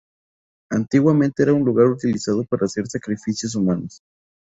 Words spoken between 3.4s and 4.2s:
humanos.